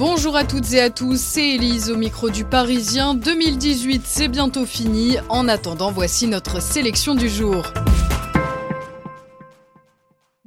Bonjour 0.00 0.34
à 0.34 0.44
toutes 0.44 0.72
et 0.72 0.80
à 0.80 0.88
tous, 0.88 1.20
c'est 1.20 1.56
Elise 1.56 1.90
au 1.90 1.96
micro 1.98 2.30
du 2.30 2.46
Parisien. 2.46 3.12
2018, 3.12 4.00
c'est 4.06 4.28
bientôt 4.28 4.64
fini. 4.64 5.18
En 5.28 5.46
attendant, 5.46 5.92
voici 5.92 6.26
notre 6.26 6.62
sélection 6.62 7.14
du 7.14 7.28
jour. 7.28 7.70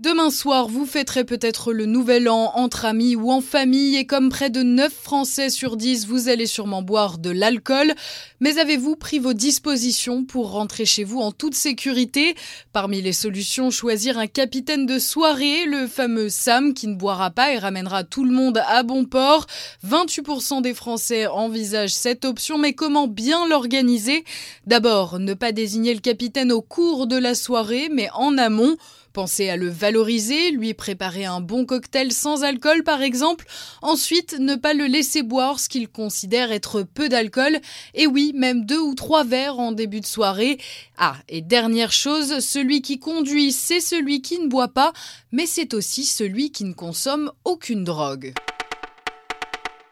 Demain 0.04 0.32
soir, 0.32 0.68
vous 0.68 0.86
fêterez 0.86 1.24
peut-être 1.24 1.72
le 1.72 1.86
nouvel 1.86 2.28
an 2.28 2.52
entre 2.56 2.84
amis 2.84 3.16
ou 3.16 3.32
en 3.32 3.40
famille 3.40 3.96
et 3.96 4.06
comme 4.06 4.28
près 4.28 4.50
de 4.50 4.62
9 4.62 4.92
Français 4.92 5.50
sur 5.50 5.78
10, 5.78 6.08
vous 6.08 6.28
allez 6.28 6.46
sûrement 6.46 6.82
boire 6.82 7.20
de 7.20 7.30
l'alcool. 7.30 7.94
Mais 8.42 8.58
avez-vous 8.58 8.98
pris 8.98 9.20
vos 9.20 9.32
dispositions 9.32 10.26
pour 10.26 10.52
rentrer 10.52 10.84
chez 10.84 11.06
vous 11.06 11.22
en 11.22 11.32
toute 11.32 11.56
sécurité? 11.56 12.36
Parmi 12.74 13.02
les 13.02 13.14
solutions, 13.14 13.72
choisir 13.72 14.18
un 14.18 14.28
capitaine 14.28 14.86
de 14.86 15.00
soirée, 15.00 15.64
le 15.68 15.88
fameux 15.88 16.28
Sam 16.28 16.74
qui 16.74 16.88
ne 16.88 16.96
boira 16.96 17.32
pas 17.32 17.54
et 17.54 17.58
ramènera 17.58 18.04
tout 18.04 18.26
le 18.26 18.34
monde 18.34 18.62
à 18.68 18.84
bon 18.84 19.06
port. 19.06 19.48
28% 19.88 20.62
des 20.62 20.74
Français 20.74 21.28
envisagent 21.28 21.94
cette 21.94 22.26
option, 22.26 22.58
mais 22.58 22.74
comment 22.74 23.08
bien 23.08 23.48
l'organiser? 23.48 24.26
D'abord, 24.68 25.20
ne 25.20 25.34
pas 25.34 25.54
désigner 25.54 25.94
le 25.94 26.02
capitaine 26.02 26.52
au 26.52 26.62
cours 26.62 27.08
de 27.08 27.16
la 27.16 27.36
soirée, 27.36 27.88
mais 27.90 28.10
en 28.14 28.38
amont. 28.38 28.76
Pensez 29.14 29.48
à 29.50 29.58
le 29.58 29.70
valoriser, 29.70 30.50
lui 30.50 30.74
préparer 30.74 31.26
un 31.26 31.40
bon 31.40 31.66
cocktail 31.66 32.12
sans 32.12 32.44
alcool 32.44 32.84
par 32.84 33.04
exemple. 33.04 33.46
Ensuite, 33.84 34.38
ne 34.40 34.56
pas 34.56 34.74
le 34.74 34.86
laisser 34.86 35.22
boire 35.22 35.60
ce 35.60 35.70
qu'il 35.70 35.88
considère 35.88 36.52
être 36.52 36.82
peu 36.82 37.10
d'alcool. 37.10 37.60
Et 37.94 38.08
oui, 38.08 38.34
même 38.36 38.66
deux 38.66 38.80
ou 38.80 38.96
trois 38.96 39.24
verres 39.24 39.60
en 39.60 39.72
début 39.72 40.02
de 40.02 40.08
soirée. 40.08 40.58
Ah, 40.98 41.16
et 41.30 41.42
dernière 41.42 41.92
chose, 41.92 42.40
celui 42.40 42.82
qui 42.82 42.98
conduit, 42.98 43.52
c'est 43.52 43.82
celui 43.82 44.24
qui 44.24 44.40
ne 44.40 44.48
boit 44.48 44.70
pas, 44.70 44.94
mais 45.32 45.46
c'est 45.46 45.76
aussi 45.76 46.06
celui 46.06 46.52
qui 46.52 46.64
ne 46.64 46.74
consomme 46.74 47.32
aucune 47.46 47.84
drogue. 47.84 48.34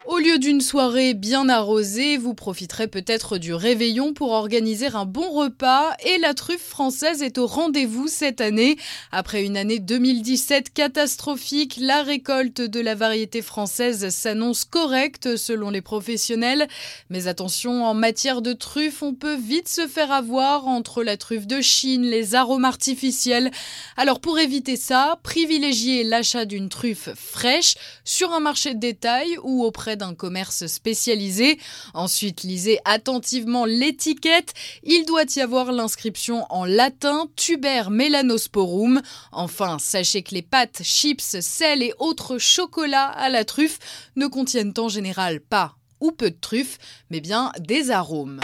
Au 0.06 0.18
lieu 0.18 0.40
d'une 0.40 0.60
soirée 0.60 1.14
bien 1.14 1.48
arrosée, 1.48 2.16
vous 2.16 2.34
profiterez 2.34 2.88
peut-être 2.88 3.38
du 3.38 3.54
réveillon 3.54 4.12
pour 4.14 4.32
organiser 4.32 4.88
un 4.88 5.04
bon 5.04 5.30
repas 5.30 5.92
et 6.04 6.18
la 6.18 6.34
truffe 6.34 6.66
française 6.66 7.22
est 7.22 7.38
au 7.38 7.46
rendez-vous 7.46 8.08
cette 8.08 8.40
année. 8.40 8.76
Après 9.12 9.44
une 9.44 9.56
année 9.56 9.78
2017 9.78 10.72
catastrophique, 10.72 11.76
la 11.80 12.02
récolte 12.02 12.60
de 12.60 12.80
la 12.80 12.96
variété 12.96 13.42
française 13.42 14.08
s'annonce 14.08 14.64
correcte 14.64 15.36
selon 15.36 15.70
les 15.70 15.82
professionnels. 15.82 16.66
Mais 17.08 17.28
attention, 17.28 17.84
en 17.84 17.94
matière 17.94 18.42
de 18.42 18.54
truffe, 18.54 19.04
on 19.04 19.14
peut 19.14 19.36
vite 19.36 19.68
se 19.68 19.86
faire 19.86 20.10
avoir 20.10 20.66
entre 20.66 21.04
la 21.04 21.16
truffe 21.16 21.46
de 21.46 21.60
Chine, 21.60 22.02
les 22.02 22.34
arômes 22.34 22.64
artificiels. 22.64 23.52
Alors 23.96 24.18
pour 24.18 24.40
éviter 24.40 24.74
ça, 24.74 25.20
privilégiez 25.22 26.02
l'achat 26.02 26.44
d'une 26.44 26.68
truffe 26.68 27.10
fraîche 27.14 27.76
sur 28.04 28.32
un 28.32 28.40
marché 28.40 28.74
de 28.74 28.80
détail 28.80 29.36
ou 29.44 29.62
auprès 29.62 29.91
d'un 29.96 30.14
commerce 30.14 30.66
spécialisé. 30.66 31.58
Ensuite, 31.94 32.42
lisez 32.42 32.78
attentivement 32.84 33.64
l'étiquette. 33.64 34.54
Il 34.82 35.04
doit 35.04 35.24
y 35.36 35.40
avoir 35.40 35.72
l'inscription 35.72 36.46
en 36.50 36.64
latin 36.64 37.26
tuber 37.36 37.84
melanosporum. 37.90 39.02
Enfin, 39.32 39.78
sachez 39.78 40.22
que 40.22 40.34
les 40.34 40.42
pâtes, 40.42 40.82
chips, 40.82 41.40
sel 41.40 41.82
et 41.82 41.92
autres 41.98 42.38
chocolats 42.38 43.08
à 43.08 43.28
la 43.28 43.44
truffe 43.44 43.78
ne 44.16 44.26
contiennent 44.26 44.74
en 44.78 44.88
général 44.88 45.40
pas 45.40 45.76
ou 46.00 46.10
peu 46.10 46.30
de 46.30 46.36
truffe, 46.40 46.78
mais 47.10 47.20
bien 47.20 47.52
des 47.60 47.90
arômes. 47.90 48.40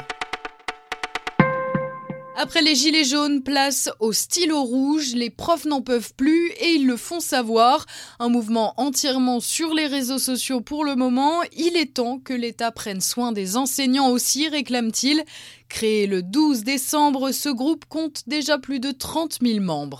Après 2.40 2.62
les 2.62 2.76
gilets 2.76 3.02
jaunes, 3.02 3.42
place 3.42 3.90
au 3.98 4.12
stylo 4.12 4.62
rouge, 4.62 5.12
les 5.16 5.28
profs 5.28 5.64
n'en 5.64 5.82
peuvent 5.82 6.14
plus 6.14 6.52
et 6.60 6.68
ils 6.68 6.86
le 6.86 6.96
font 6.96 7.18
savoir. 7.18 7.84
Un 8.20 8.28
mouvement 8.28 8.74
entièrement 8.76 9.40
sur 9.40 9.74
les 9.74 9.88
réseaux 9.88 10.20
sociaux 10.20 10.60
pour 10.60 10.84
le 10.84 10.94
moment, 10.94 11.40
il 11.56 11.76
est 11.76 11.94
temps 11.94 12.20
que 12.20 12.32
l'État 12.32 12.70
prenne 12.70 13.00
soin 13.00 13.32
des 13.32 13.56
enseignants 13.56 14.10
aussi, 14.10 14.46
réclame-t-il. 14.46 15.24
Créé 15.68 16.06
le 16.06 16.22
12 16.22 16.62
décembre, 16.62 17.32
ce 17.32 17.48
groupe 17.48 17.86
compte 17.86 18.22
déjà 18.28 18.56
plus 18.56 18.78
de 18.78 18.92
30 18.92 19.38
000 19.42 19.58
membres. 19.58 19.98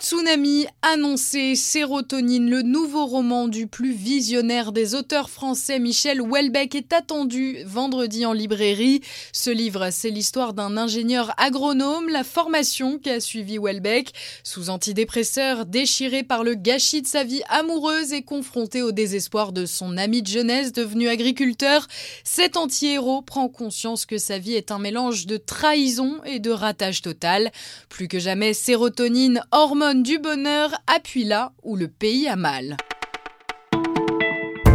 Tsunami 0.00 0.64
annoncé, 0.80 1.54
Sérotonine, 1.54 2.48
le 2.48 2.62
nouveau 2.62 3.04
roman 3.04 3.48
du 3.48 3.66
plus 3.66 3.92
visionnaire 3.92 4.72
des 4.72 4.94
auteurs 4.94 5.28
français 5.28 5.78
Michel 5.78 6.22
Houellebecq 6.22 6.74
est 6.74 6.94
attendu 6.94 7.58
vendredi 7.66 8.24
en 8.24 8.32
librairie. 8.32 9.02
Ce 9.34 9.50
livre, 9.50 9.90
c'est 9.90 10.08
l'histoire 10.08 10.54
d'un 10.54 10.78
ingénieur 10.78 11.34
agronome, 11.36 12.08
la 12.08 12.24
formation 12.24 12.98
qu'a 12.98 13.20
suivi 13.20 13.58
Houellebecq. 13.58 14.12
Sous 14.42 14.70
antidépresseur, 14.70 15.66
déchiré 15.66 16.22
par 16.22 16.44
le 16.44 16.54
gâchis 16.54 17.02
de 17.02 17.06
sa 17.06 17.22
vie 17.22 17.42
amoureuse 17.50 18.14
et 18.14 18.22
confronté 18.22 18.80
au 18.80 18.92
désespoir 18.92 19.52
de 19.52 19.66
son 19.66 19.98
ami 19.98 20.22
de 20.22 20.28
jeunesse 20.28 20.72
devenu 20.72 21.08
agriculteur, 21.08 21.86
cet 22.24 22.56
anti-héros 22.56 23.20
prend 23.20 23.50
conscience 23.50 24.06
que 24.06 24.16
sa 24.16 24.38
vie 24.38 24.54
est 24.54 24.70
un 24.70 24.78
mélange 24.78 25.26
de 25.26 25.36
trahison 25.36 26.22
et 26.24 26.38
de 26.38 26.50
ratage 26.50 27.02
total. 27.02 27.52
Plus 27.90 28.08
que 28.08 28.18
jamais, 28.18 28.54
Sérotonine, 28.54 29.42
hormone 29.50 29.89
du 29.94 30.18
bonheur 30.18 30.70
appuie 30.86 31.24
là 31.24 31.52
où 31.62 31.76
le 31.76 31.88
pays 31.88 32.28
a 32.28 32.36
mal. 32.36 32.76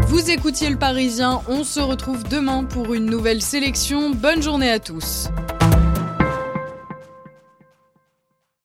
Vous 0.08 0.30
écoutiez 0.30 0.70
le 0.70 0.78
Parisien, 0.78 1.42
on 1.48 1.64
se 1.64 1.80
retrouve 1.80 2.24
demain 2.24 2.64
pour 2.64 2.94
une 2.94 3.06
nouvelle 3.06 3.42
sélection. 3.42 4.12
Bonne 4.12 4.42
journée 4.42 4.70
à 4.70 4.80
tous. 4.80 5.30